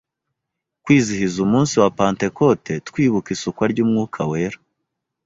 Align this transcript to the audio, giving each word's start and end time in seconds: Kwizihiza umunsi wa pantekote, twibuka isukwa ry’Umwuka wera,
Kwizihiza 0.83 1.37
umunsi 1.45 1.73
wa 1.81 1.89
pantekote, 1.99 2.73
twibuka 2.87 3.27
isukwa 3.35 3.63
ry’Umwuka 3.71 4.19
wera, 4.29 4.57